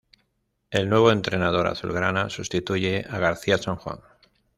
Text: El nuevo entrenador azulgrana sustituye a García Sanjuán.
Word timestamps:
El 0.71 0.89
nuevo 0.89 1.11
entrenador 1.11 1.67
azulgrana 1.67 2.31
sustituye 2.31 3.05
a 3.07 3.19
García 3.19 3.59
Sanjuán. 3.59 3.99